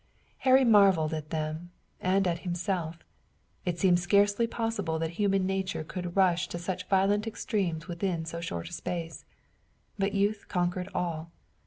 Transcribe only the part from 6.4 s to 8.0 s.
to such violent extremes